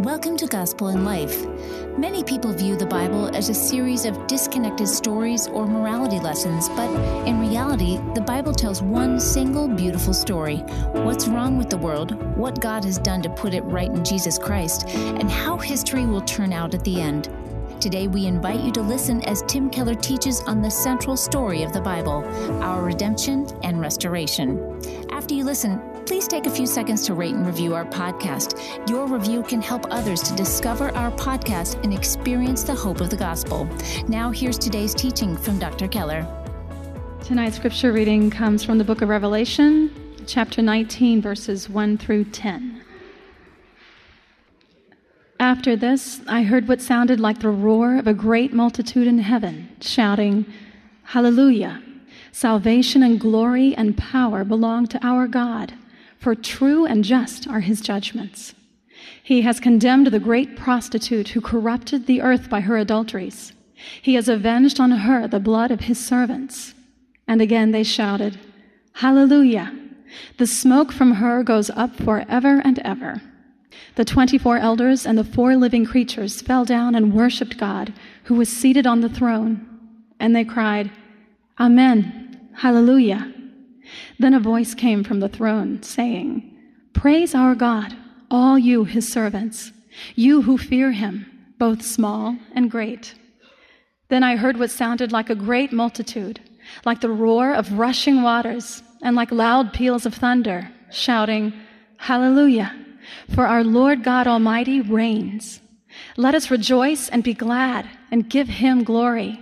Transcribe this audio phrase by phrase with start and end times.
[0.00, 1.46] Welcome to Gospel in Life.
[1.96, 6.90] Many people view the Bible as a series of disconnected stories or morality lessons, but
[7.28, 10.56] in reality, the Bible tells one single beautiful story
[10.94, 14.36] what's wrong with the world, what God has done to put it right in Jesus
[14.36, 17.28] Christ, and how history will turn out at the end.
[17.80, 21.72] Today, we invite you to listen as Tim Keller teaches on the central story of
[21.72, 22.24] the Bible,
[22.62, 24.80] our redemption and restoration.
[25.10, 28.58] After you listen, please take a few seconds to rate and review our podcast.
[28.88, 33.16] Your review can help others to discover our podcast and experience the hope of the
[33.16, 33.66] gospel.
[34.06, 35.88] Now, here's today's teaching from Dr.
[35.88, 36.26] Keller.
[37.24, 39.90] Tonight's scripture reading comes from the book of Revelation,
[40.26, 42.82] chapter 19, verses 1 through 10.
[45.40, 49.70] After this, I heard what sounded like the roar of a great multitude in heaven,
[49.80, 50.44] shouting,
[51.02, 51.82] Hallelujah!
[52.30, 55.72] Salvation and glory and power belong to our God
[56.24, 58.54] for true and just are his judgments.
[59.22, 63.52] He has condemned the great prostitute who corrupted the earth by her adulteries.
[64.00, 66.72] He has avenged on her the blood of his servants.
[67.28, 68.40] And again they shouted,
[68.94, 69.78] Hallelujah!
[70.38, 73.20] The smoke from her goes up forever and ever.
[73.96, 77.92] The 24 elders and the four living creatures fell down and worshiped God,
[78.24, 79.68] who was seated on the throne.
[80.18, 80.90] And they cried,
[81.60, 83.33] Amen, Hallelujah.
[84.18, 86.50] Then a voice came from the throne, saying,
[86.92, 87.96] Praise our God,
[88.30, 89.72] all you his servants,
[90.14, 91.26] you who fear him,
[91.58, 93.14] both small and great.
[94.08, 96.40] Then I heard what sounded like a great multitude,
[96.84, 101.52] like the roar of rushing waters, and like loud peals of thunder, shouting,
[101.98, 102.74] Hallelujah!
[103.34, 105.60] For our Lord God Almighty reigns.
[106.16, 109.40] Let us rejoice and be glad and give him glory.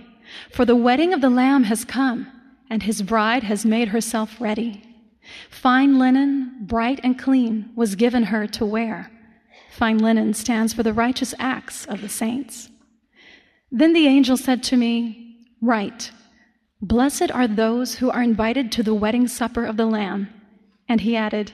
[0.51, 2.27] For the wedding of the Lamb has come
[2.69, 4.83] and his bride has made herself ready.
[5.49, 9.11] Fine linen, bright and clean, was given her to wear.
[9.71, 12.69] Fine linen stands for the righteous acts of the saints.
[13.71, 16.11] Then the angel said to me, Write,
[16.81, 20.29] Blessed are those who are invited to the wedding supper of the Lamb.
[20.89, 21.53] And he added,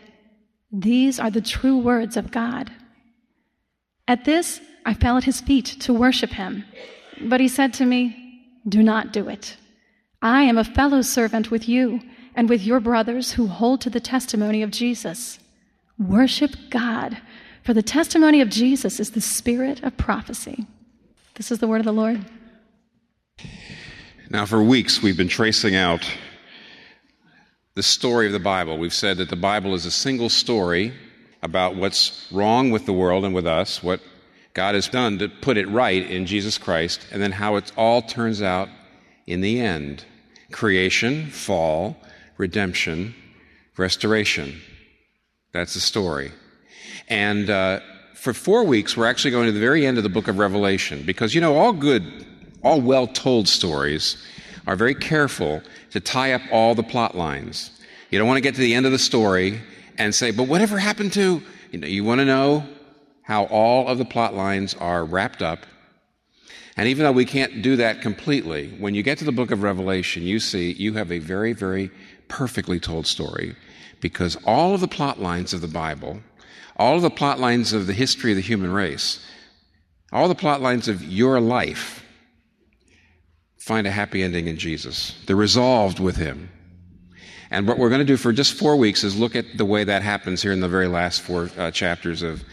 [0.71, 2.71] These are the true words of God.
[4.07, 6.65] At this, I fell at his feet to worship him.
[7.21, 9.55] But he said to me, Do not do it.
[10.21, 12.01] I am a fellow servant with you
[12.35, 15.39] and with your brothers who hold to the testimony of Jesus.
[15.97, 17.17] Worship God,
[17.63, 20.65] for the testimony of Jesus is the spirit of prophecy.
[21.35, 22.25] This is the word of the Lord.
[24.29, 26.05] Now, for weeks, we've been tracing out
[27.75, 28.77] the story of the Bible.
[28.77, 30.93] We've said that the Bible is a single story
[31.41, 34.01] about what's wrong with the world and with us, what
[34.53, 38.01] God has done to put it right in Jesus Christ, and then how it all
[38.01, 38.67] turns out
[39.29, 40.03] in the end
[40.51, 41.95] creation, fall,
[42.37, 43.13] redemption,
[43.77, 44.59] restoration.
[45.53, 46.31] That's the story.
[47.07, 47.81] And uh,
[48.15, 51.03] for four weeks, we're actually going to the very end of the book of Revelation
[51.05, 52.25] because, you know, all good,
[52.63, 54.17] all well told stories
[54.65, 55.61] are very careful
[55.91, 57.69] to tie up all the plot lines.
[58.09, 59.61] You don't want to get to the end of the story
[59.99, 62.65] and say, but whatever happened to, you know, you want to know
[63.21, 65.67] how all of the plot lines are wrapped up
[66.77, 69.63] and even though we can't do that completely, when you get to the book of
[69.63, 71.91] Revelation, you see you have a very, very
[72.27, 73.55] perfectly told story
[73.99, 76.21] because all of the plot lines of the Bible,
[76.77, 79.25] all of the plot lines of the history of the human race,
[80.11, 82.03] all the plot lines of your life
[83.57, 85.15] find a happy ending in Jesus.
[85.27, 86.49] They're resolved with Him.
[87.51, 89.83] And what we're going to do for just four weeks is look at the way
[89.83, 92.43] that happens here in the very last four uh, chapters of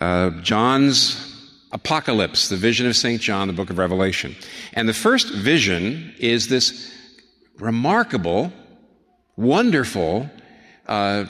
[0.00, 1.29] uh, John's
[1.72, 3.20] Apocalypse, the vision of St.
[3.20, 4.34] John, the book of Revelation.
[4.72, 6.92] And the first vision is this
[7.58, 8.52] remarkable,
[9.36, 10.28] wonderful,
[10.86, 11.26] uh,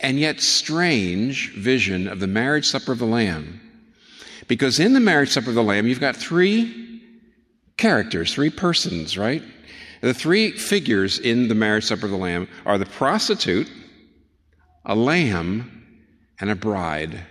[0.00, 3.60] and yet strange vision of the marriage supper of the Lamb.
[4.46, 7.02] Because in the marriage supper of the Lamb, you've got three
[7.76, 9.42] characters, three persons, right?
[10.00, 13.70] The three figures in the marriage supper of the Lamb are the prostitute,
[14.84, 15.84] a lamb,
[16.40, 17.26] and a bride.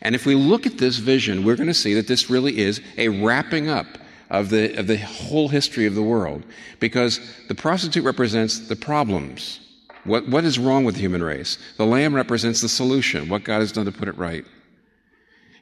[0.00, 2.80] And if we look at this vision, we're going to see that this really is
[2.96, 3.86] a wrapping up
[4.30, 6.42] of the, of the whole history of the world.
[6.80, 9.60] Because the prostitute represents the problems.
[10.04, 11.58] What, what is wrong with the human race?
[11.76, 14.44] The lamb represents the solution, what God has done to put it right.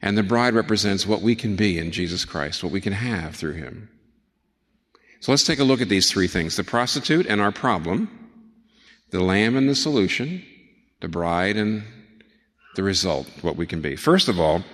[0.01, 3.37] And the bride represents what we can be in Jesus Christ, what we can have
[3.37, 3.91] through him.
[5.21, 8.09] So let's take a look at these three things the prostitute and our problem,
[9.11, 10.43] the lamb and the solution,
[11.01, 11.83] the bride and
[12.81, 13.95] the result, what we can be.
[13.95, 14.65] First of all,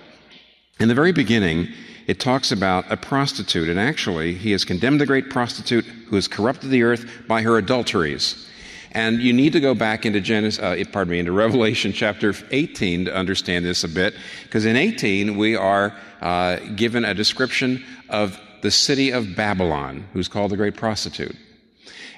[0.79, 1.67] in the very beginning,
[2.07, 6.25] it talks about a prostitute, and actually, he has condemned the great prostitute who has
[6.25, 8.47] corrupted the earth by her adulteries.
[8.93, 13.05] And you need to go back into Genesis, uh, pardon me, into Revelation chapter 18
[13.05, 14.13] to understand this a bit,
[14.43, 20.29] because in 18 we are uh, given a description of the city of Babylon, who's
[20.29, 21.35] called the great prostitute.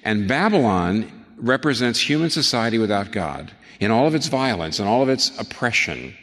[0.04, 5.10] And Babylon represents human society without God in all of its violence, in all of
[5.10, 6.14] its oppression,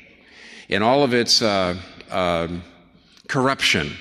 [0.68, 1.76] in all of its uh,
[2.10, 2.48] uh,
[3.28, 3.92] corruption.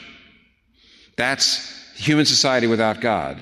[1.16, 3.40] That's human society without God.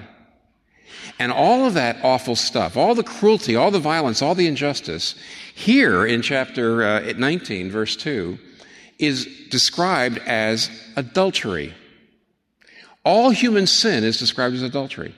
[1.20, 5.16] And all of that awful stuff, all the cruelty, all the violence, all the injustice,
[5.54, 8.38] here in chapter uh, 19, verse 2,
[9.00, 11.74] is described as adultery.
[13.06, 15.14] All human sin is described as adultery.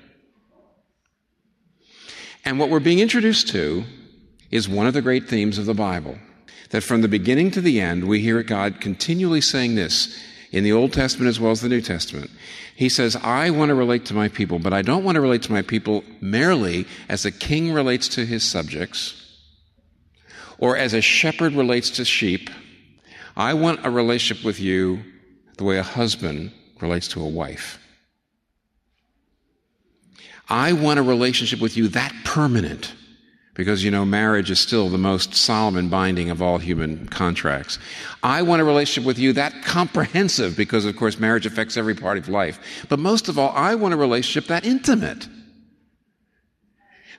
[2.46, 3.84] And what we're being introduced to
[4.52, 6.20] is one of the great themes of the Bible.
[6.70, 10.16] That from the beginning to the end, we hear God continually saying this
[10.52, 12.30] in the Old Testament as well as the New Testament.
[12.76, 15.42] He says, I want to relate to my people, but I don't want to relate
[15.44, 19.22] to my people merely as a king relates to his subjects
[20.58, 22.50] or as a shepherd relates to sheep.
[23.36, 25.04] I want a relationship with you
[25.58, 27.80] the way a husband relates to a wife.
[30.48, 32.94] I want a relationship with you that permanent
[33.56, 37.80] because you know marriage is still the most solemn and binding of all human contracts.
[38.22, 42.18] I want a relationship with you that comprehensive because of course marriage affects every part
[42.18, 42.86] of life.
[42.90, 45.28] But most of all, I want a relationship that intimate.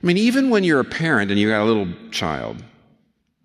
[0.02, 2.62] I mean, even when you're a parent and you got a little child,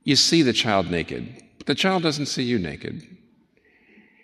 [0.03, 3.01] you see the child naked, but the child doesn't see you naked.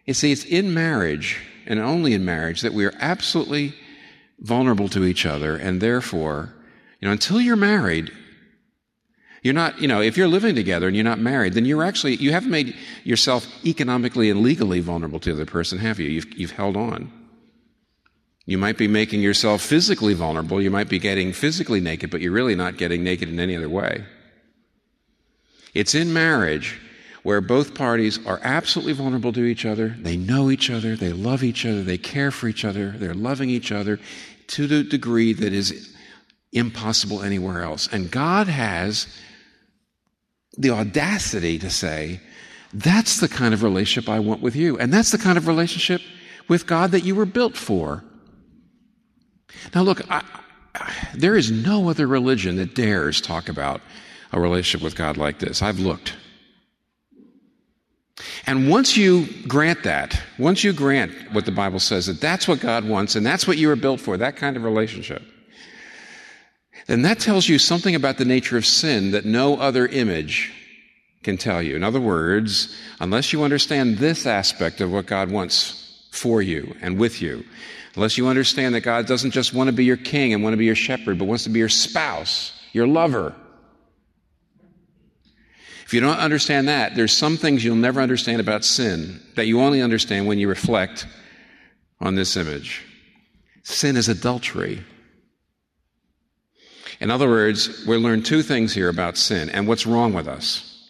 [0.05, 3.75] You see, it's in marriage and only in marriage that we are absolutely
[4.39, 6.53] vulnerable to each other, and therefore,
[6.99, 8.11] you know, until you're married,
[9.43, 12.15] you're not, you know, if you're living together and you're not married, then you're actually,
[12.15, 16.09] you haven't made yourself economically and legally vulnerable to the other person, have you?
[16.09, 17.11] You've, you've held on.
[18.45, 20.61] You might be making yourself physically vulnerable.
[20.61, 23.69] You might be getting physically naked, but you're really not getting naked in any other
[23.69, 24.05] way.
[25.73, 26.79] It's in marriage
[27.27, 29.89] where both parties are absolutely vulnerable to each other.
[29.99, 33.49] They know each other, they love each other, they care for each other, they're loving
[33.49, 33.99] each other
[34.47, 35.93] to the degree that is
[36.53, 37.89] impossible anywhere else.
[37.91, 39.07] And God has
[40.57, 42.21] the audacity to say,
[42.73, 44.77] that's the kind of relationship I want with you.
[44.77, 46.01] And that's the kind of relationship
[46.47, 48.05] with God that you were built for.
[49.75, 50.23] Now, look, I,
[50.75, 53.81] I, there is no other religion that dares talk about
[54.31, 55.61] a relationship with God like this.
[55.61, 56.15] I've looked.
[58.45, 62.59] And once you grant that, once you grant what the Bible says, that that's what
[62.59, 65.21] God wants and that's what you were built for, that kind of relationship,
[66.87, 70.53] then that tells you something about the nature of sin that no other image
[71.23, 71.75] can tell you.
[71.75, 76.97] In other words, unless you understand this aspect of what God wants for you and
[76.97, 77.43] with you,
[77.95, 80.57] unless you understand that God doesn't just want to be your king and want to
[80.57, 83.35] be your shepherd, but wants to be your spouse, your lover,
[85.87, 89.61] if you don't understand that, there's some things you'll never understand about sin that you
[89.61, 91.07] only understand when you reflect
[92.01, 92.85] on this image.
[93.63, 94.83] Sin is adultery.
[96.99, 100.89] In other words, we learn two things here about sin and what's wrong with us.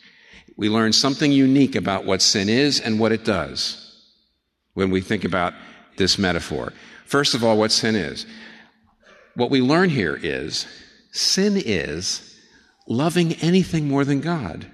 [0.58, 4.04] We learn something unique about what sin is and what it does
[4.74, 5.54] when we think about
[5.98, 6.74] this metaphor.
[7.06, 8.26] First of all, what sin is.
[9.36, 10.66] What we learn here is
[11.12, 12.36] sin is
[12.88, 14.72] loving anything more than God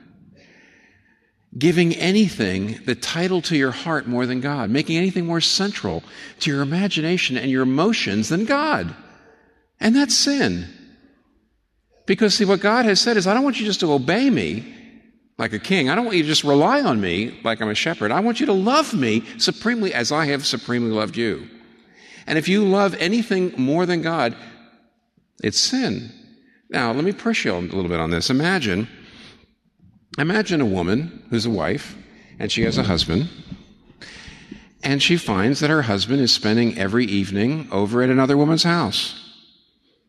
[1.57, 6.03] giving anything the title to your heart more than God, making anything more central
[6.39, 8.95] to your imagination and your emotions than God.
[9.79, 10.67] And that's sin.
[12.05, 14.65] Because, see, what God has said is, I don't want you just to obey me
[15.37, 15.89] like a king.
[15.89, 18.11] I don't want you to just rely on me like I'm a shepherd.
[18.11, 21.47] I want you to love me supremely as I have supremely loved you.
[22.25, 24.35] And if you love anything more than God,
[25.43, 26.11] it's sin.
[26.69, 28.29] Now, let me push you a little bit on this.
[28.29, 28.87] Imagine
[30.17, 31.95] Imagine a woman who's a wife
[32.39, 33.29] and she has a husband,
[34.83, 39.19] and she finds that her husband is spending every evening over at another woman's house,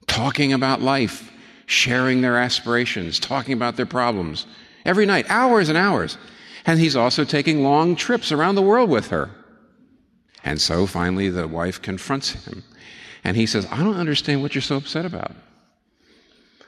[0.06, 1.30] talking about life,
[1.66, 4.46] sharing their aspirations, talking about their problems,
[4.84, 6.18] every night, hours and hours.
[6.66, 9.30] And he's also taking long trips around the world with her.
[10.42, 12.64] And so finally the wife confronts him.
[13.23, 15.32] And he says, I don't understand what you're so upset about.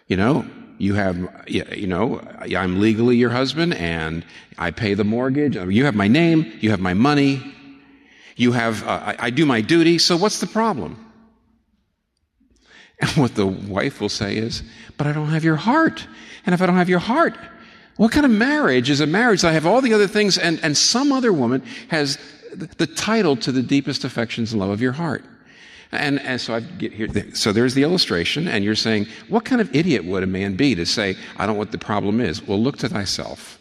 [0.06, 0.46] You know,
[0.78, 4.24] you have, you know, I'm legally your husband and
[4.58, 5.56] I pay the mortgage.
[5.56, 6.52] You have my name.
[6.60, 7.54] You have my money.
[8.36, 9.98] You have, uh, I, I do my duty.
[9.98, 11.02] So what's the problem?
[12.98, 14.62] And what the wife will say is,
[14.96, 16.06] but I don't have your heart.
[16.46, 17.36] And if I don't have your heart,
[17.96, 20.58] what kind of marriage is a marriage that I have all the other things and,
[20.62, 22.16] and some other woman has
[22.54, 25.24] the title to the deepest affections and love of your heart?
[25.92, 27.08] And, and so I get here.
[27.34, 30.74] So there's the illustration, and you're saying, what kind of idiot would a man be
[30.74, 32.42] to say, I don't know what the problem is?
[32.42, 33.58] Well, look to thyself.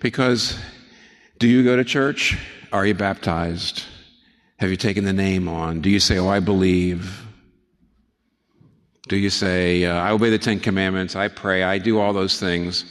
[0.00, 0.58] Because
[1.38, 2.38] do you go to church?
[2.72, 3.84] Are you baptized?
[4.58, 5.80] Have you taken the name on?
[5.80, 7.22] Do you say, Oh, I believe?
[9.08, 12.40] Do you say, uh, I obey the Ten Commandments, I pray, I do all those
[12.40, 12.84] things?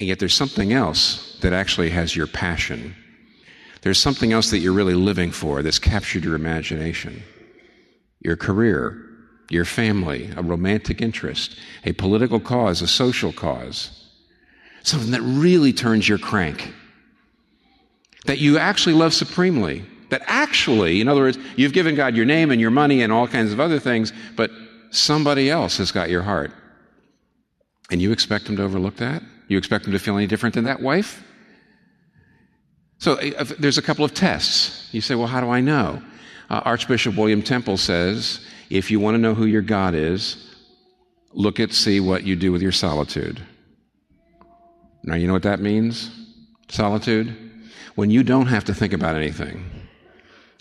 [0.00, 2.94] And yet there's something else that actually has your passion.
[3.82, 7.22] There's something else that you're really living for that's captured your imagination
[8.20, 9.08] your career,
[9.48, 14.08] your family, a romantic interest, a political cause, a social cause,
[14.82, 16.74] something that really turns your crank,
[18.26, 19.84] that you actually love supremely.
[20.10, 23.28] That actually, in other words, you've given God your name and your money and all
[23.28, 24.50] kinds of other things, but
[24.90, 26.50] somebody else has got your heart.
[27.90, 29.22] And you expect him to overlook that?
[29.48, 31.22] You expect him to feel any different than that wife?
[32.98, 34.88] So there's a couple of tests.
[34.92, 36.02] You say, well, how do I know?
[36.50, 40.54] Uh, Archbishop William Temple says if you want to know who your God is,
[41.32, 43.40] look at, see what you do with your solitude.
[45.04, 46.10] Now, you know what that means?
[46.68, 47.36] Solitude?
[47.94, 49.64] When you don't have to think about anything.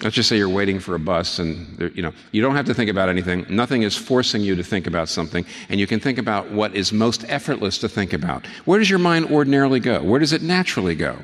[0.03, 2.73] Let's just say you're waiting for a bus and you know, you don't have to
[2.73, 3.47] think about anything.
[3.49, 6.93] Nothing is forcing you to think about something, and you can think about what is
[6.93, 8.45] most effortless to think about.
[8.65, 10.03] Where does your mind ordinarily go?
[10.03, 11.17] Where does it naturally go?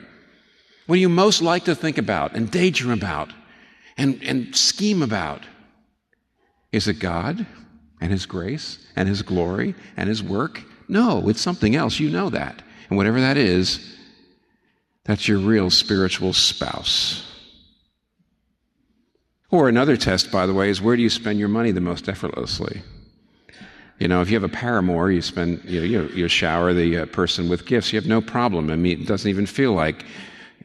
[0.85, 3.31] What do you most like to think about and daydream about
[3.97, 5.43] and, and scheme about?
[6.71, 7.45] Is it God
[8.01, 10.63] and His grace and His glory and His work?
[10.87, 11.99] No, it's something else.
[11.99, 12.61] You know that.
[12.89, 13.95] And whatever that is,
[15.05, 17.29] that's your real spiritual spouse.
[19.49, 22.09] Or another test, by the way, is where do you spend your money the most
[22.09, 22.81] effortlessly?
[23.99, 26.97] You know, if you have a paramour, you spend, you know, you, you shower the
[26.97, 27.93] uh, person with gifts.
[27.93, 28.71] You have no problem.
[28.71, 30.05] I mean, it doesn't even feel like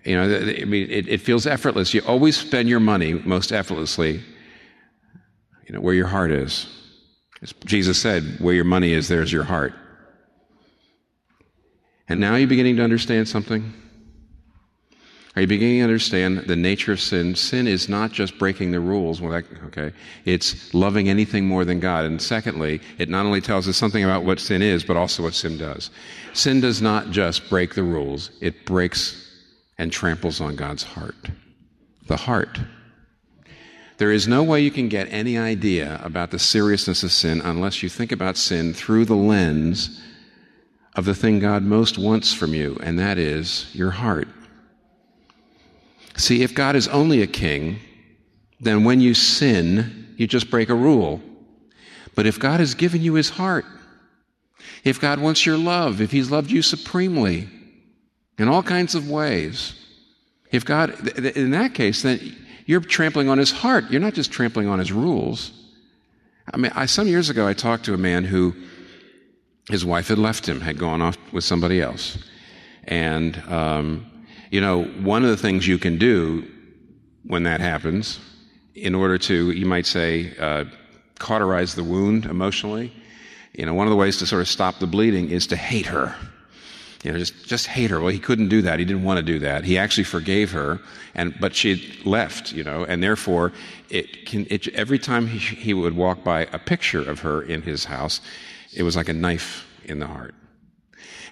[0.09, 1.93] you know, I mean, it, it feels effortless.
[1.93, 4.23] You always spend your money most effortlessly,
[5.67, 6.67] you know, where your heart is.
[7.43, 9.75] As Jesus said, where your money is, there's your heart.
[12.09, 13.71] And now you're beginning to understand something?
[15.37, 17.35] Are you beginning to understand the nature of sin?
[17.37, 19.93] Sin is not just breaking the rules, okay?
[20.25, 22.07] It's loving anything more than God.
[22.07, 25.35] And secondly, it not only tells us something about what sin is, but also what
[25.35, 25.91] sin does.
[26.33, 29.28] Sin does not just break the rules, it breaks
[29.79, 31.31] and tramples on God's heart.
[32.07, 32.59] The heart.
[33.99, 37.83] There is no way you can get any idea about the seriousness of sin unless
[37.83, 40.01] you think about sin through the lens
[40.95, 44.29] of the thing God most wants from you, and that is your heart.
[46.17, 47.79] See, if God is only a king,
[48.61, 51.21] then when you sin, you just break a rule.
[52.17, 53.65] But if God has given you his heart,
[54.83, 57.49] if God wants your love, if he's loved you supremely,
[58.39, 59.75] in all kinds of ways.
[60.51, 63.91] If God, in that case, then you're trampling on his heart.
[63.91, 65.53] You're not just trampling on his rules.
[66.53, 68.55] I mean, I, some years ago, I talked to a man who
[69.69, 72.17] his wife had left him, had gone off with somebody else.
[72.85, 74.07] And, um,
[74.51, 76.49] you know, one of the things you can do
[77.25, 78.19] when that happens,
[78.75, 80.65] in order to, you might say, uh,
[81.19, 82.93] cauterize the wound emotionally,
[83.53, 85.87] you know, one of the ways to sort of stop the bleeding is to hate
[85.87, 86.15] her
[87.03, 88.01] you know, just, just hate her.
[88.01, 88.79] Well, he couldn't do that.
[88.79, 89.65] He didn't want to do that.
[89.65, 90.81] He actually forgave her,
[91.15, 93.53] and, but she left, you know, and therefore,
[93.89, 97.63] it can, it, every time he, he would walk by a picture of her in
[97.63, 98.21] his house,
[98.75, 100.35] it was like a knife in the heart.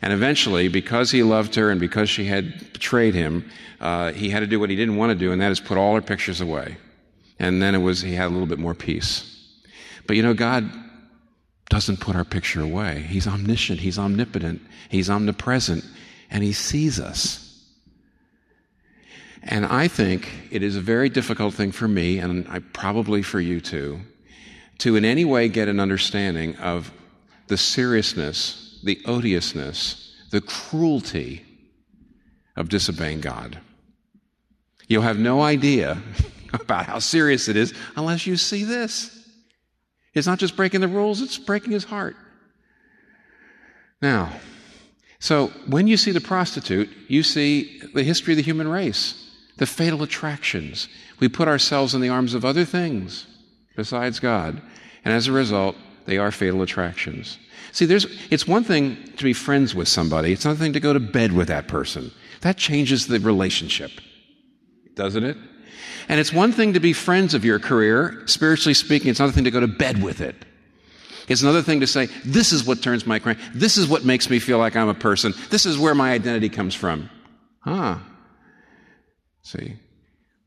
[0.02, 4.40] And eventually, because he loved her and because she had betrayed him, uh, he had
[4.40, 6.40] to do what he didn't want to do, and that is put all her pictures
[6.40, 6.76] away.
[7.38, 9.32] And then it was, he had a little bit more peace.
[10.06, 10.70] But you know, God
[11.68, 13.04] doesn't put our picture away.
[13.08, 15.84] He's omniscient, He's omnipotent, He's omnipresent,
[16.30, 17.42] and He sees us.
[19.42, 23.40] And I think it is a very difficult thing for me, and I, probably for
[23.40, 24.00] you too,
[24.78, 26.92] to in any way get an understanding of
[27.46, 31.44] the seriousness, the odiousness, the cruelty
[32.56, 33.58] of disobeying God.
[34.88, 36.02] You'll have no idea
[36.52, 39.12] about how serious it is unless you see this.
[40.16, 42.16] It's not just breaking the rules, it's breaking his heart.
[44.00, 44.32] Now,
[45.18, 49.66] so when you see the prostitute, you see the history of the human race, the
[49.66, 50.88] fatal attractions.
[51.20, 53.26] We put ourselves in the arms of other things
[53.76, 54.62] besides God,
[55.04, 57.38] and as a result, they are fatal attractions.
[57.72, 60.94] See, there's, it's one thing to be friends with somebody, it's another thing to go
[60.94, 62.10] to bed with that person.
[62.40, 63.90] That changes the relationship,
[64.94, 65.36] doesn't it?
[66.08, 69.44] And it's one thing to be friends of your career, spiritually speaking, it's another thing
[69.44, 70.36] to go to bed with it.
[71.28, 73.38] It's another thing to say, this is what turns my crank.
[73.52, 75.34] This is what makes me feel like I'm a person.
[75.50, 77.10] This is where my identity comes from.
[77.60, 77.96] Huh.
[79.42, 79.74] See.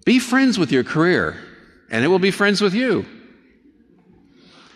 [0.05, 1.37] Be friends with your career.
[1.91, 3.05] and it will be friends with you.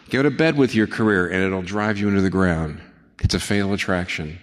[0.09, 2.79] Go to bed with your career, and it'll drive you into the ground.
[3.19, 4.39] It's a fatal attraction.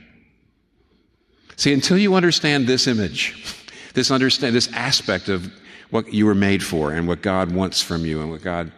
[1.56, 3.56] See, until you understand this image,
[3.94, 5.52] this understand this aspect of
[5.90, 8.72] what you were made for and what God wants from you and what God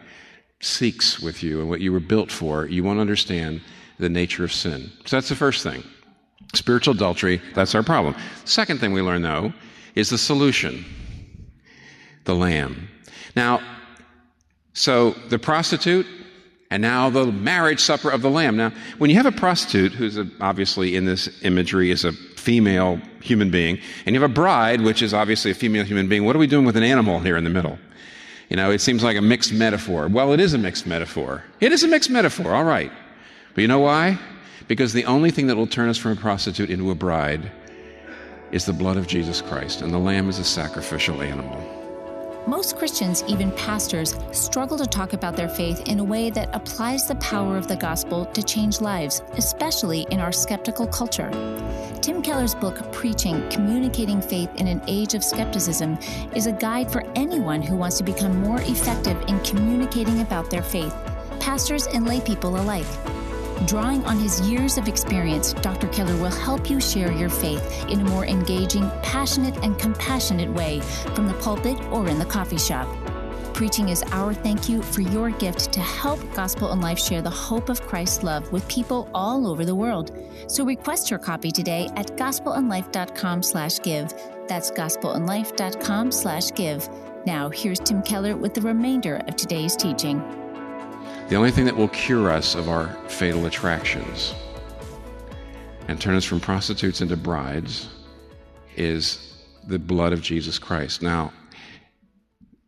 [0.59, 3.61] seeks with you and what you were built for, you won't understand
[3.99, 4.91] the nature of sin.
[5.05, 5.83] So that's the first thing.
[6.53, 8.15] Spiritual adultery, that's our problem.
[8.45, 9.53] Second thing we learn, though,
[9.95, 10.85] is the solution
[12.25, 12.87] the lamb.
[13.35, 13.59] Now,
[14.73, 16.05] so the prostitute,
[16.71, 18.55] and now the marriage supper of the lamb.
[18.55, 23.49] Now, when you have a prostitute, who's obviously in this imagery is a female human
[23.49, 26.39] being, and you have a bride, which is obviously a female human being, what are
[26.39, 27.79] we doing with an animal here in the middle?
[28.49, 30.07] You know, it seems like a mixed metaphor.
[30.07, 31.43] Well, it is a mixed metaphor.
[31.59, 32.91] It is a mixed metaphor, all right.
[33.55, 34.19] But you know why?
[34.67, 37.51] Because the only thing that will turn us from a prostitute into a bride
[38.51, 41.82] is the blood of Jesus Christ, and the lamb is a sacrificial animal.
[42.45, 47.07] Most Christians, even pastors, struggle to talk about their faith in a way that applies
[47.07, 51.31] the power of the gospel to change lives, especially in our skeptical culture.
[52.01, 55.97] Tim Keller's book, Preaching Communicating Faith in an Age of Skepticism,
[56.35, 60.63] is a guide for anyone who wants to become more effective in communicating about their
[60.63, 60.93] faith,
[61.39, 63.22] pastors and laypeople alike.
[63.65, 65.87] Drawing on his years of experience, Dr.
[65.87, 70.81] Keller will help you share your faith in a more engaging, passionate, and compassionate way
[71.15, 72.87] from the pulpit or in the coffee shop.
[73.53, 77.29] Preaching is our thank you for your gift to help Gospel in Life share the
[77.29, 80.11] hope of Christ's love with people all over the world.
[80.47, 84.13] So request your copy today at gospelinlife.com slash give.
[84.47, 86.89] That's gospelinlife.com slash give.
[87.25, 90.42] Now, here's Tim Keller with the remainder of today's teaching.
[91.29, 94.35] The only thing that will cure us of our fatal attractions
[95.87, 97.89] and turn us from prostitutes into brides
[98.75, 99.33] is
[99.67, 101.01] the blood of Jesus Christ.
[101.01, 101.31] Now,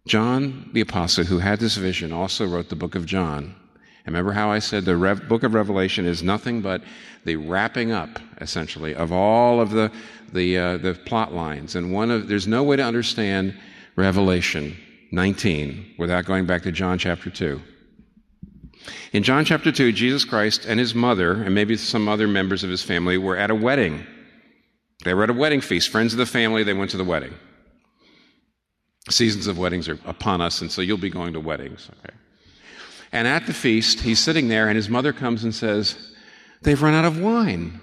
[0.08, 3.56] John the Apostle, who had this vision, also wrote the book of John.
[4.06, 6.82] Remember how I said the Rev- book of Revelation is nothing but
[7.26, 9.92] the wrapping up, essentially, of all of the,
[10.32, 11.76] the, uh, the plot lines.
[11.76, 13.58] And one of, there's no way to understand
[13.96, 14.78] Revelation
[15.12, 17.60] 19 without going back to John chapter 2.
[19.14, 22.70] In John chapter 2, Jesus Christ and his mother, and maybe some other members of
[22.70, 24.06] his family, were at a wedding.
[25.04, 25.90] They were at a wedding feast.
[25.90, 27.34] Friends of the family, they went to the wedding.
[29.10, 31.90] Seasons of weddings are upon us, and so you'll be going to weddings.
[32.00, 32.16] Okay.
[33.12, 36.14] And at the feast, he's sitting there, and his mother comes and says,
[36.62, 37.80] They've run out of wine.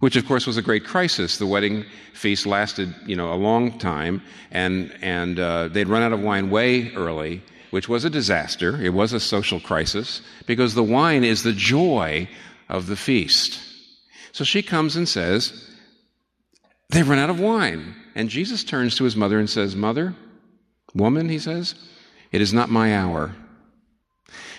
[0.00, 1.36] Which, of course, was a great crisis.
[1.36, 6.12] The wedding feast lasted, you know, a long time, and, and uh, they'd run out
[6.12, 8.80] of wine way early which was a disaster.
[8.82, 12.28] It was a social crisis because the wine is the joy
[12.68, 13.60] of the feast.
[14.32, 15.66] So she comes and says,
[16.90, 17.94] They've run out of wine.
[18.14, 20.14] And Jesus turns to his mother and says, Mother,
[20.94, 21.74] woman, he says,
[22.32, 23.34] it is not my hour.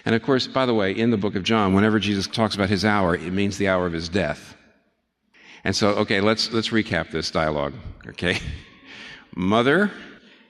[0.06, 2.69] And of course, by the way, in the book of John, whenever Jesus talks about
[2.69, 4.56] his hour, it means the hour of his death.
[5.63, 7.74] And so, okay, let's, let's recap this dialogue,
[8.08, 8.39] okay?
[9.36, 9.91] Mother,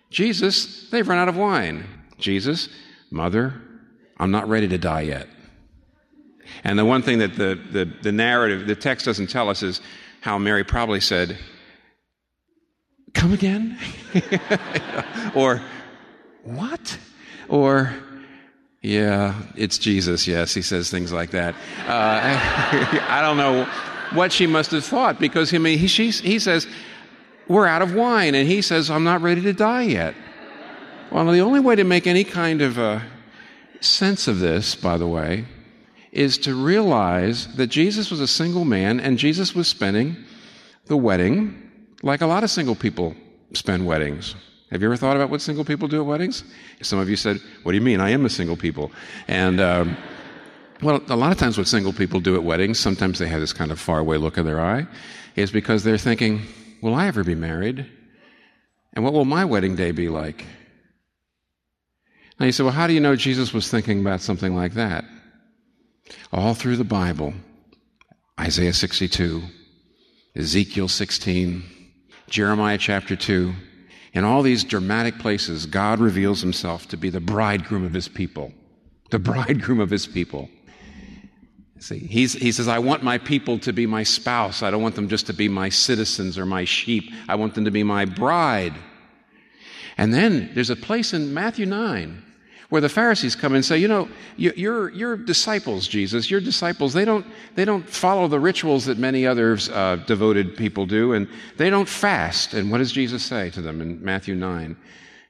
[0.10, 1.86] Jesus, they've run out of wine.
[2.22, 2.70] Jesus,
[3.10, 3.62] Mother,
[4.18, 5.28] I'm not ready to die yet.
[6.64, 9.82] And the one thing that the, the, the narrative, the text doesn't tell us is
[10.22, 11.38] how Mary probably said,
[13.14, 13.78] Come again?
[15.36, 15.62] or,
[16.44, 16.98] What?
[17.50, 17.94] Or,
[18.82, 20.28] Yeah, it's Jesus.
[20.28, 21.56] Yes, he says things like that.
[21.88, 22.22] Uh,
[23.10, 23.66] I don't know
[24.14, 26.68] what she must have thought because mean, he, she, he says,
[27.48, 28.36] We're out of wine.
[28.36, 30.16] And he says, I'm not ready to die yet.
[31.12, 33.04] Well, the only way to make any kind of a
[33.82, 35.44] sense of this, by the way,
[36.14, 40.16] is to realize that Jesus was a single man and Jesus was spending
[40.86, 41.70] the wedding
[42.02, 43.14] like a lot of single people
[43.54, 44.36] spend weddings.
[44.72, 46.46] Have you ever thought about what single people do at weddings?
[46.82, 48.00] Some of you said, What do you mean?
[48.00, 48.90] I am a single people.
[49.28, 49.98] And, um,
[50.82, 53.52] well, a lot of times what single people do at weddings, sometimes they have this
[53.52, 54.88] kind of faraway look in their eye,
[55.36, 56.44] is because they're thinking,
[56.82, 57.86] Will I ever be married?
[58.94, 60.46] And what will my wedding day be like?
[62.42, 65.06] Now you say, well, how do you know Jesus was thinking about something like that?
[66.34, 67.36] All through the Bible,
[68.40, 69.44] Isaiah 62,
[70.36, 71.64] Ezekiel 16,
[72.32, 73.54] Jeremiah chapter 2,
[74.14, 78.52] in all these dramatic places, God reveals himself to be the bridegroom of his people.
[79.12, 80.50] The bridegroom of his people.
[81.78, 84.64] See, he says, I want my people to be my spouse.
[84.64, 87.04] I don't want them just to be my citizens or my sheep.
[87.30, 88.74] I want them to be my bride.
[89.96, 92.30] And then there's a place in Matthew 9
[92.72, 94.08] where the Pharisees come and say, you know,
[94.38, 99.28] your, your disciples, Jesus, your disciples, they don't, they don't follow the rituals that many
[99.28, 102.54] other uh, devoted people do, and they don't fast.
[102.54, 104.78] And what does Jesus say to them in Matthew 9?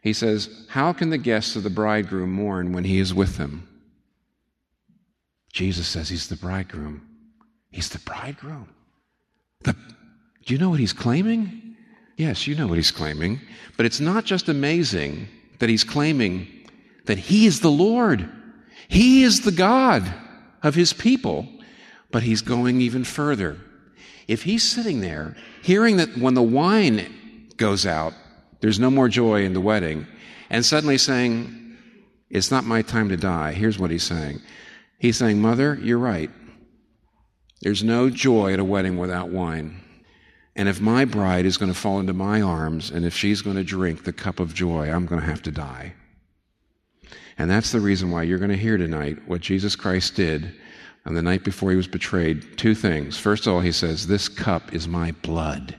[0.03, 3.67] He says, How can the guests of the bridegroom mourn when he is with them?
[5.51, 7.01] Jesus says he's the bridegroom.
[7.71, 8.69] He's the bridegroom.
[9.63, 9.73] The,
[10.45, 11.75] do you know what he's claiming?
[12.17, 13.41] Yes, you know what he's claiming.
[13.77, 15.27] But it's not just amazing
[15.57, 16.60] that he's claiming
[17.05, 18.29] that he is the Lord,
[18.87, 20.13] he is the God
[20.63, 21.47] of his people,
[22.11, 23.57] but he's going even further.
[24.27, 28.13] If he's sitting there hearing that when the wine goes out,
[28.59, 30.07] there's no more joy in the wedding,
[30.49, 31.77] and suddenly saying,
[32.29, 34.41] It's not my time to die, here's what he's saying.
[34.99, 36.29] He's saying, Mother, you're right.
[37.61, 39.81] There's no joy at a wedding without wine.
[40.55, 43.55] And if my bride is going to fall into my arms and if she's going
[43.55, 45.93] to drink the cup of joy, I'm going to have to die.
[47.41, 50.53] And that's the reason why you're going to hear tonight what Jesus Christ did
[51.07, 52.55] on the night before he was betrayed.
[52.55, 53.17] Two things.
[53.17, 55.75] First of all, he says, This cup is my blood.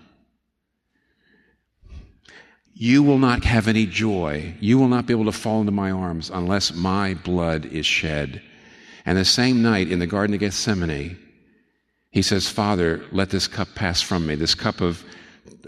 [2.75, 4.55] You will not have any joy.
[4.59, 8.43] You will not be able to fall into my arms unless my blood is shed.
[9.07, 11.17] And the same night in the Garden of Gethsemane,
[12.11, 15.05] he says, Father, let this cup pass from me, this cup of,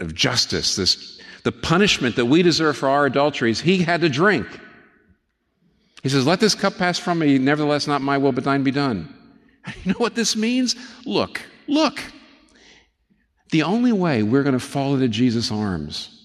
[0.01, 4.45] of justice, this, the punishment that we deserve for our adulteries, he had to drink.
[6.05, 8.71] He says, Let this cup pass from me, nevertheless, not my will, but thine be
[8.71, 9.13] done.
[9.83, 10.75] You know what this means?
[11.05, 11.99] Look, look.
[13.49, 16.23] The only way we're going to fall into Jesus' arms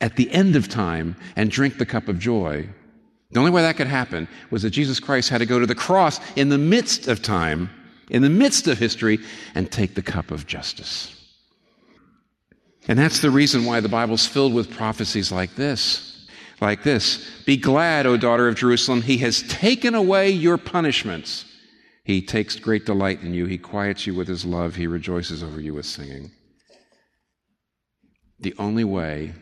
[0.00, 2.68] at the end of time and drink the cup of joy
[3.34, 5.74] the only way that could happen was that Jesus Christ had to go to the
[5.74, 7.68] cross in the midst of time,
[8.08, 9.18] in the midst of history,
[9.56, 11.10] and take the cup of justice.
[12.86, 16.13] And that's the reason why the Bible's filled with prophecies like this.
[16.64, 21.44] Like this Be glad, O daughter of Jerusalem, he has taken away your punishments.
[22.04, 23.44] He takes great delight in you.
[23.44, 24.74] He quiets you with his love.
[24.74, 26.30] He rejoices over you with singing.
[28.40, 29.34] The only way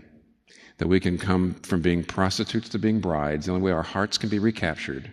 [0.78, 4.18] that we can come from being prostitutes to being brides, the only way our hearts
[4.18, 5.08] can be recaptured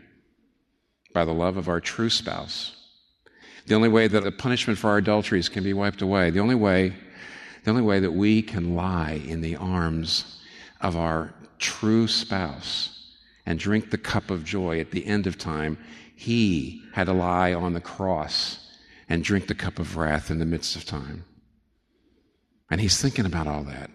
[1.13, 2.75] by the love of our true spouse,
[3.67, 6.55] the only way that the punishment for our adulteries can be wiped away, the only
[6.55, 6.91] way,
[7.63, 10.41] the only way that we can lie in the arms
[10.81, 15.77] of our true spouse and drink the cup of joy at the end of time,
[16.15, 18.67] he had to lie on the cross
[19.07, 21.23] and drink the cup of wrath in the midst of time.
[22.69, 23.89] And he's thinking about all that.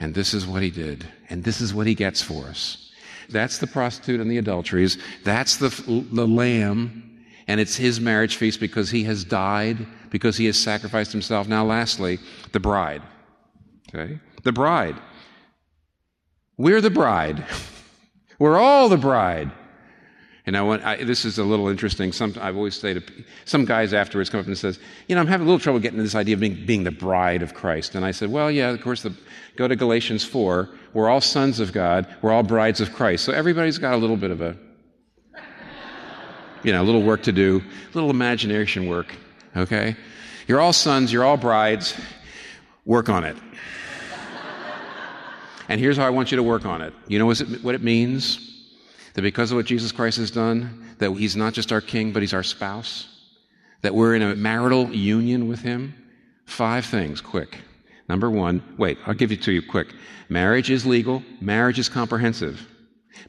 [0.00, 1.06] And this is what he did.
[1.28, 2.90] And this is what he gets for us.
[3.28, 4.98] That's the prostitute and the adulteries.
[5.24, 5.68] That's the,
[6.10, 7.24] the lamb.
[7.46, 11.46] And it's his marriage feast because he has died, because he has sacrificed himself.
[11.46, 12.18] Now, lastly,
[12.52, 13.02] the bride.
[13.94, 14.18] Okay?
[14.42, 14.96] The bride.
[16.60, 17.46] We're the bride.
[18.38, 19.50] We're all the bride.
[20.44, 22.12] And I want, I, this is a little interesting.
[22.12, 23.02] Some, I've always say to
[23.46, 25.96] some guys afterwards come up and says, you know, I'm having a little trouble getting
[25.96, 27.94] to this idea of being, being the bride of Christ.
[27.94, 29.14] And I said, well, yeah, of course, the,
[29.56, 30.68] go to Galatians 4.
[30.92, 32.06] We're all sons of God.
[32.20, 33.24] We're all brides of Christ.
[33.24, 34.54] So everybody's got a little bit of a,
[36.62, 39.16] you know, a little work to do, a little imagination work.
[39.56, 39.96] Okay?
[40.46, 41.10] You're all sons.
[41.10, 41.98] You're all brides.
[42.84, 43.38] Work on it.
[45.70, 46.92] And here's how I want you to work on it.
[47.06, 48.66] You know what it means?
[49.14, 52.22] That because of what Jesus Christ has done, that He's not just our King, but
[52.22, 53.06] He's our spouse.
[53.82, 55.94] That we're in a marital union with Him.
[56.44, 57.58] Five things, quick.
[58.08, 59.94] Number one, wait, I'll give it to you quick.
[60.28, 62.66] Marriage is legal, marriage is comprehensive.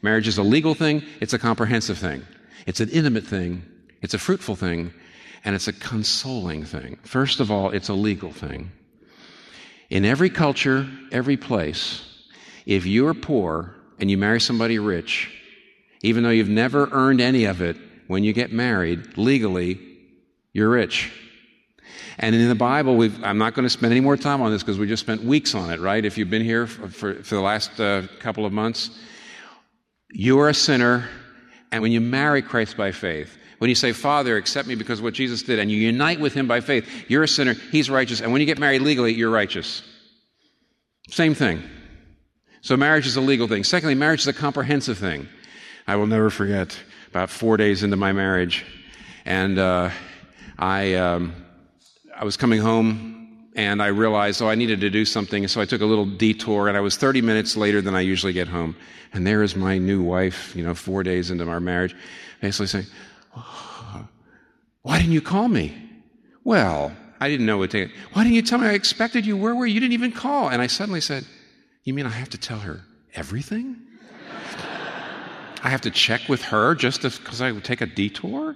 [0.01, 2.25] Marriage is a legal thing, it's a comprehensive thing.
[2.65, 3.63] It's an intimate thing,
[4.01, 4.91] it's a fruitful thing,
[5.45, 6.97] and it's a consoling thing.
[7.04, 8.71] First of all, it's a legal thing.
[9.91, 12.08] In every culture, every place,
[12.65, 15.30] if you're poor and you marry somebody rich,
[16.02, 19.80] even though you've never earned any of it, when you get married, legally,
[20.54, 21.12] you're rich.
[22.17, 24.78] And in the Bible, I'm not going to spend any more time on this because
[24.78, 26.04] we just spent weeks on it, right?
[26.04, 28.89] If you've been here for, for, for the last uh, couple of months,
[30.12, 31.08] you are a sinner,
[31.71, 35.04] and when you marry Christ by faith, when you say, Father, accept me because of
[35.04, 38.19] what Jesus did, and you unite with him by faith, you're a sinner, he's righteous,
[38.19, 39.84] and when you get married legally, you're righteous.
[41.10, 41.63] Same thing.
[42.62, 43.63] So marriage is a legal thing.
[43.63, 45.28] Secondly, marriage is a comprehensive thing.
[45.88, 46.78] I will never forget
[47.10, 48.63] about four days into my marriage,
[49.26, 49.89] and uh,
[50.60, 51.34] I, um,
[52.15, 55.47] I was coming home and I realized, oh, I needed to do something.
[55.47, 58.32] So I took a little detour, and I was 30 minutes later than I usually
[58.32, 58.78] get home.
[59.12, 61.95] And there is my new wife, you know, four days into our marriage,
[62.39, 62.86] basically saying,
[63.36, 64.08] oh,
[64.84, 65.76] Why didn't you call me?
[66.43, 67.89] Well, I didn't know what to.
[68.13, 68.67] Why didn't you tell me?
[68.67, 69.36] I expected you.
[69.36, 69.74] Where were you?
[69.74, 70.50] You didn't even call.
[70.50, 71.26] And I suddenly said,
[71.84, 72.82] You mean I have to tell her
[73.15, 73.78] everything?
[75.63, 78.56] I have to check with her just because I would take a detour?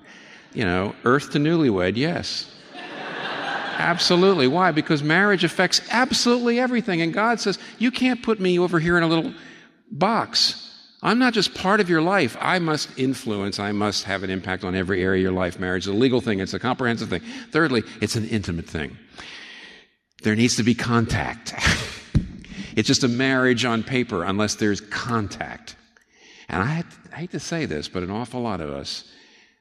[0.54, 2.52] You know, earth to newlywed, yes.
[3.78, 4.48] absolutely.
[4.48, 4.72] Why?
[4.72, 7.02] Because marriage affects absolutely everything.
[7.02, 9.34] And God says, you can't put me over here in a little
[9.92, 10.62] box.
[11.04, 12.36] I'm not just part of your life.
[12.40, 15.60] I must influence, I must have an impact on every area of your life.
[15.60, 17.22] Marriage is a legal thing, it's a comprehensive thing.
[17.52, 18.98] Thirdly, it's an intimate thing.
[20.24, 21.54] There needs to be contact.
[22.76, 25.76] it's just a marriage on paper unless there's contact.
[26.50, 29.10] And I, I hate to say this, but an awful lot of us,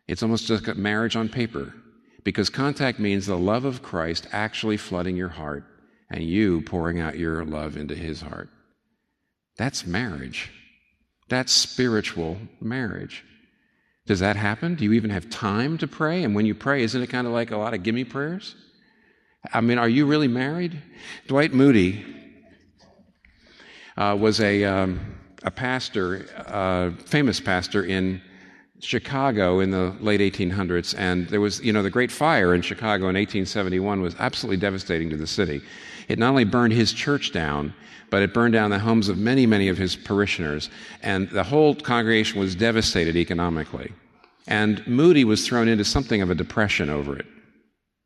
[0.06, 1.72] it's almost just a marriage on paper
[2.24, 5.64] because contact means the love of Christ actually flooding your heart
[6.10, 8.48] and you pouring out your love into his heart.
[9.56, 10.50] That's marriage.
[11.28, 13.24] That's spiritual marriage.
[14.06, 14.74] Does that happen?
[14.74, 16.24] Do you even have time to pray?
[16.24, 18.54] And when you pray, isn't it kind of like a lot of gimme prayers?
[19.52, 20.82] I mean, are you really married?
[21.26, 22.04] Dwight Moody
[23.96, 25.00] uh, was a, um,
[25.42, 28.20] a pastor, uh, famous pastor in
[28.80, 33.04] Chicago in the late 1800s, and there was, you know, the Great Fire in Chicago
[33.04, 35.62] in 1871 was absolutely devastating to the city.
[36.08, 37.74] It not only burned his church down,
[38.10, 40.70] but it burned down the homes of many, many of his parishioners,
[41.02, 43.92] and the whole congregation was devastated economically.
[44.46, 47.26] And Moody was thrown into something of a depression over it.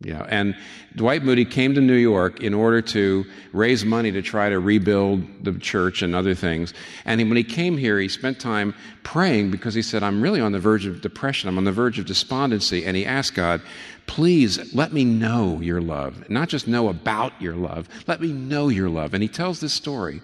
[0.00, 0.54] You know, and
[0.94, 5.24] Dwight Moody came to New York in order to raise money to try to rebuild
[5.42, 6.72] the church and other things.
[7.04, 10.52] And when he came here, he spent time praying because he said, I'm really on
[10.52, 11.48] the verge of depression.
[11.48, 12.84] I'm on the verge of despondency.
[12.84, 13.61] And he asked God,
[14.06, 16.30] please let me know your love.
[16.30, 19.14] Not just know about your love, let me know your love.
[19.14, 20.22] And he tells this story.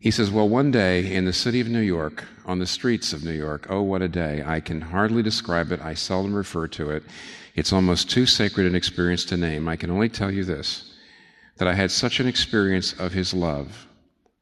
[0.00, 3.22] He says, Well, one day in the city of New York, on the streets of
[3.22, 4.42] New York, oh, what a day.
[4.44, 5.80] I can hardly describe it.
[5.82, 7.02] I seldom refer to it.
[7.54, 9.68] It's almost too sacred an experience to name.
[9.68, 10.94] I can only tell you this
[11.56, 13.86] that I had such an experience of his love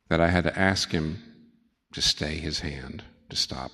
[0.09, 1.23] that I had to ask him
[1.93, 3.73] to stay his hand, to stop.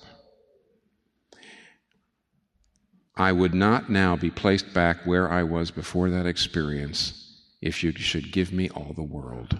[3.15, 7.91] I would not now be placed back where I was before that experience if you
[7.93, 9.59] should give me all the world.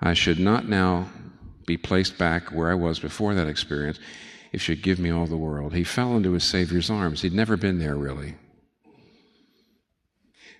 [0.00, 1.10] I should not now
[1.66, 3.98] be placed back where I was before that experience
[4.52, 5.74] if you'd give me all the world.
[5.74, 7.22] He fell into his Savior's arms.
[7.22, 8.34] He'd never been there, really.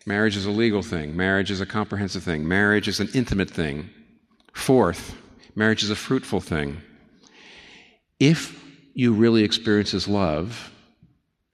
[0.06, 3.90] Marriage is a legal thing, marriage is a comprehensive thing, marriage is an intimate thing.
[4.52, 5.14] Fourth,
[5.54, 6.80] marriage is a fruitful thing.
[8.18, 10.72] If you really experience His love,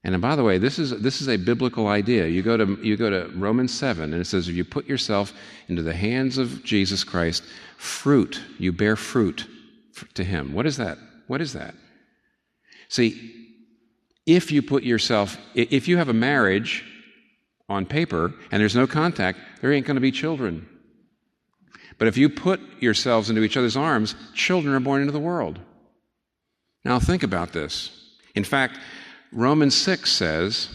[0.04, 2.28] and by the way, this is, this is a biblical idea.
[2.28, 5.32] You go, to, you go to Romans 7, and it says, if you put yourself
[5.66, 7.42] into the hands of Jesus Christ,
[7.76, 9.46] fruit, you bear fruit
[10.14, 10.52] to Him.
[10.52, 10.98] What is that?
[11.26, 11.74] What is that?
[12.88, 13.46] See,
[14.26, 16.84] if you put yourself, if you have a marriage
[17.68, 20.68] on paper and there's no contact, there ain't going to be children.
[21.98, 25.58] But if you put yourselves into each other's arms, children are born into the world.
[26.84, 27.90] Now think about this.
[28.34, 28.78] In fact,
[29.32, 30.68] Romans 6 says,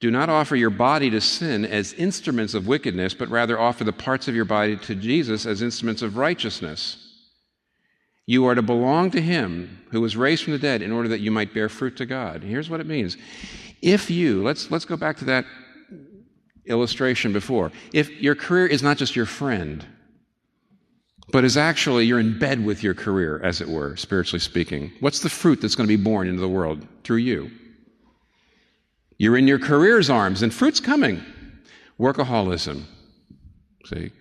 [0.00, 3.92] Do not offer your body to sin as instruments of wickedness, but rather offer the
[3.92, 7.07] parts of your body to Jesus as instruments of righteousness.
[8.28, 11.20] You are to belong to him who was raised from the dead in order that
[11.20, 12.42] you might bear fruit to God.
[12.42, 13.16] Here's what it means.
[13.80, 15.46] If you, let's, let's go back to that
[16.66, 17.72] illustration before.
[17.94, 19.82] If your career is not just your friend,
[21.32, 25.20] but is actually you're in bed with your career, as it were, spiritually speaking, what's
[25.20, 27.50] the fruit that's going to be born into the world through you?
[29.16, 31.22] You're in your career's arms, and fruit's coming.
[31.98, 32.82] Workaholism.
[33.86, 34.12] See?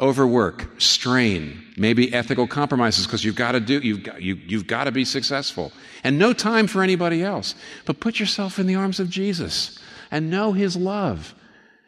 [0.00, 4.84] Overwork, strain, maybe ethical compromises because you've got to do, you've got, you, you've got
[4.84, 5.72] to be successful.
[6.02, 7.54] And no time for anybody else.
[7.84, 9.78] But put yourself in the arms of Jesus
[10.10, 11.34] and know his love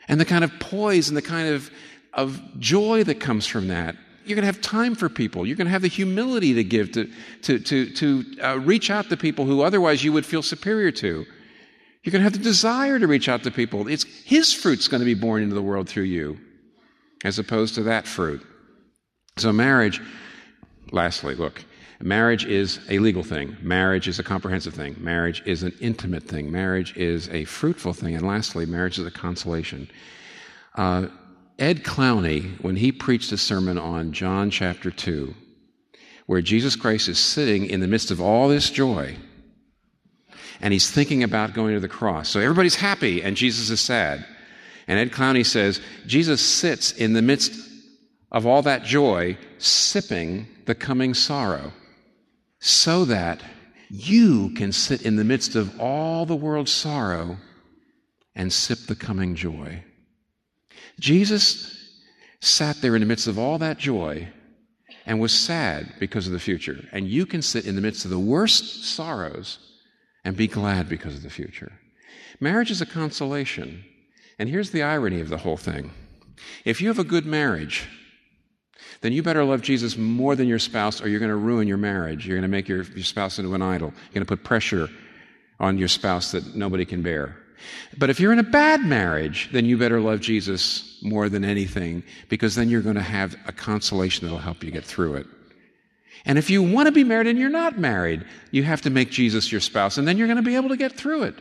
[0.08, 1.70] and the kind of poise and the kind of,
[2.12, 3.96] of joy that comes from that.
[4.24, 5.46] You're going to have time for people.
[5.46, 7.10] You're going to have the humility to give, to,
[7.42, 11.24] to, to, to uh, reach out to people who otherwise you would feel superior to.
[12.04, 13.88] You're going to have the desire to reach out to people.
[13.88, 16.38] It's his fruit's going to be born into the world through you
[17.24, 18.44] as opposed to that fruit.
[19.36, 20.00] So, marriage,
[20.90, 21.64] lastly, look,
[22.00, 26.50] marriage is a legal thing, marriage is a comprehensive thing, marriage is an intimate thing,
[26.50, 29.88] marriage is a fruitful thing, and lastly, marriage is a consolation.
[30.74, 31.06] Uh,
[31.58, 35.34] Ed Clowney, when he preached a sermon on John chapter 2,
[36.26, 39.16] where Jesus Christ is sitting in the midst of all this joy,
[40.60, 42.28] and he's thinking about going to the cross.
[42.28, 44.24] So everybody's happy, and Jesus is sad.
[44.86, 47.52] And Ed Clowney says Jesus sits in the midst
[48.30, 51.72] of all that joy, sipping the coming sorrow,
[52.60, 53.42] so that
[53.90, 57.36] you can sit in the midst of all the world's sorrow
[58.34, 59.84] and sip the coming joy.
[60.98, 62.00] Jesus
[62.40, 64.28] sat there in the midst of all that joy
[65.06, 66.88] and was sad because of the future.
[66.92, 69.58] And you can sit in the midst of the worst sorrows
[70.24, 71.72] and be glad because of the future.
[72.40, 73.84] Marriage is a consolation.
[74.42, 75.92] And here's the irony of the whole thing
[76.64, 77.86] if you have a good marriage,
[79.00, 81.76] then you better love Jesus more than your spouse, or you're going to ruin your
[81.76, 82.26] marriage.
[82.26, 83.92] You're going to make your, your spouse into an idol.
[83.94, 84.88] You're going to put pressure
[85.60, 87.36] on your spouse that nobody can bear.
[87.96, 92.02] But if you're in a bad marriage, then you better love Jesus more than anything,
[92.28, 95.26] because then you're going to have a consolation that'll help you get through it.
[96.24, 99.12] And if you want to be married and you're not married, you have to make
[99.12, 101.36] Jesus your spouse, and then you're going to be able to get through it.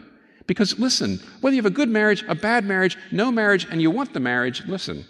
[0.48, 3.92] Because listen, whether you have a good marriage, a bad marriage, no marriage, and you
[3.92, 5.06] want the marriage, listen,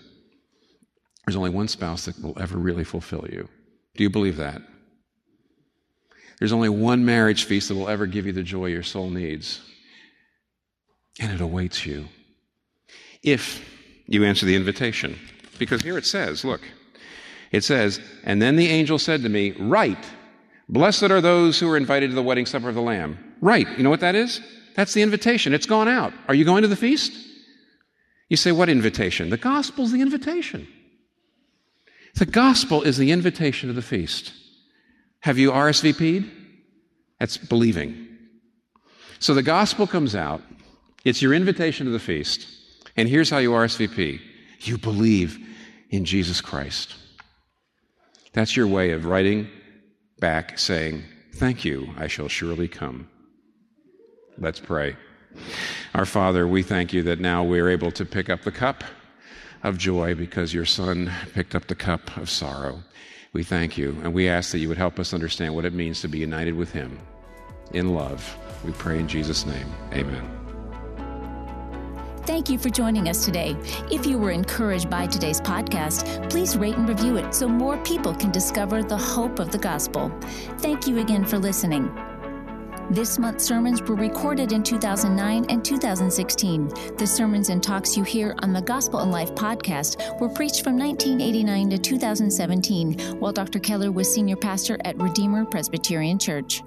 [1.26, 3.48] there's only one spouse that will ever really fulfill you.
[3.96, 4.62] Do you believe that?
[6.40, 9.62] There's only one marriage feast that will ever give you the joy your soul needs.
[11.20, 12.08] And it awaits you.
[13.22, 13.64] If
[14.08, 15.18] you answer the invitation.
[15.58, 16.62] Because here it says, look,
[17.52, 20.06] it says, And then the angel said to me, Write,
[20.68, 23.36] blessed are those who are invited to the wedding supper of the Lamb.
[23.42, 23.68] Right.
[23.78, 24.42] You know what that is?
[24.76, 25.54] That's the invitation.
[25.54, 26.14] It's gone out.
[26.28, 27.12] Are you going to the feast?
[28.30, 29.30] You say, What invitation?
[29.30, 30.68] The gospel's the invitation.
[32.16, 34.34] The gospel is the invitation to the feast.
[35.22, 36.30] Have you RSVP'd?
[37.20, 38.08] That's believing.
[39.20, 40.42] So the gospel comes out,
[41.06, 42.48] it's your invitation to the feast.
[42.98, 44.20] And here's how you RSVP
[44.62, 45.40] you believe
[45.90, 46.96] in Jesus Christ.
[48.34, 49.48] That's your way of writing
[50.20, 51.04] back saying,
[51.36, 53.10] Thank you, I shall surely come.
[54.38, 54.96] Let's pray.
[55.94, 58.84] Our Father, we thank you that now we're able to pick up the cup
[59.64, 62.82] of joy because your Son picked up the cup of sorrow.
[63.34, 66.02] We thank you, and we ask that you would help us understand what it means
[66.02, 67.00] to be united with Him
[67.74, 68.38] in love.
[68.66, 69.68] We pray in Jesus' name.
[69.94, 70.38] Amen.
[72.26, 73.56] Thank you for joining us today.
[73.92, 78.14] If you were encouraged by today's podcast, please rate and review it so more people
[78.14, 80.12] can discover the hope of the gospel.
[80.60, 81.92] Thank you again for listening.
[82.92, 86.68] This month's sermons were recorded in 2009 and 2016.
[86.98, 90.78] The sermons and talks you hear on the Gospel in Life podcast were preached from
[90.78, 93.60] 1989 to 2017 while Dr.
[93.60, 96.64] Keller was senior pastor at Redeemer Presbyterian Church.